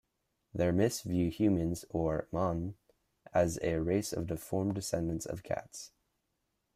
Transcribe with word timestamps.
Their 0.51 0.71
myths 0.71 1.01
view 1.01 1.29
humans, 1.29 1.85
or 1.91 2.27
"M'an", 2.33 2.73
as 3.35 3.59
a 3.61 3.77
race 3.77 4.11
of 4.13 4.25
deformed 4.25 4.73
descendants 4.73 5.27
of 5.27 5.43
cats. 5.43 5.91